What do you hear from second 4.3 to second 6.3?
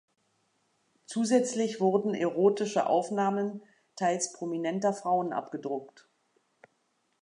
prominenter Frauen abgedruckt.